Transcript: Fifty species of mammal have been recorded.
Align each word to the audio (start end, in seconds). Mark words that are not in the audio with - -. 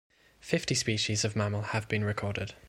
Fifty 0.39 0.73
species 0.73 1.23
of 1.23 1.35
mammal 1.35 1.61
have 1.61 1.87
been 1.87 2.03
recorded. 2.03 2.55